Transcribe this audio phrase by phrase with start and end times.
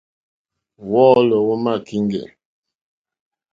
[0.89, 2.25] Wɔ́ɔ̌lɔ̀ wá má í kíŋɡɛ̀.